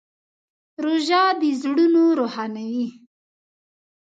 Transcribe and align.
روژه 0.83 1.23
د 1.41 1.43
زړونو 1.61 2.03
روښانوي. 2.19 2.87